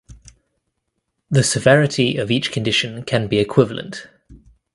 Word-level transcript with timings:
The 1.29 1.43
severity 1.43 2.17
of 2.17 2.31
each 2.31 2.51
condition 2.51 3.03
can 3.03 3.27
be 3.27 3.37
equivalent. 3.37 4.07